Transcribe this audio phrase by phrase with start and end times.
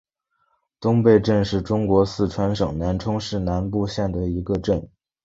[0.79, 4.89] 东坝镇是中国四川省南充市南部县的一个镇。